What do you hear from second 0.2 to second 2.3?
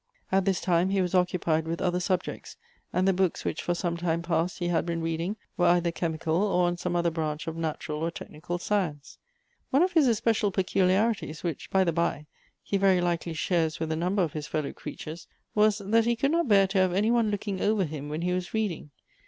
At this time he was occupied with other sub